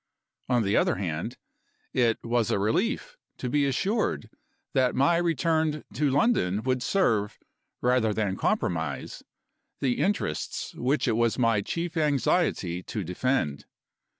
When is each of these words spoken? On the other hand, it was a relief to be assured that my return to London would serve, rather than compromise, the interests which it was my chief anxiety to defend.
On 0.49 0.63
the 0.63 0.75
other 0.75 0.95
hand, 0.95 1.37
it 1.93 2.17
was 2.23 2.49
a 2.49 2.57
relief 2.57 3.17
to 3.37 3.51
be 3.51 3.67
assured 3.67 4.31
that 4.73 4.95
my 4.95 5.15
return 5.17 5.83
to 5.93 6.09
London 6.09 6.63
would 6.63 6.81
serve, 6.81 7.37
rather 7.81 8.11
than 8.11 8.35
compromise, 8.35 9.21
the 9.79 9.99
interests 9.99 10.73
which 10.73 11.07
it 11.07 11.15
was 11.15 11.37
my 11.37 11.61
chief 11.61 11.95
anxiety 11.97 12.81
to 12.81 13.03
defend. 13.03 13.67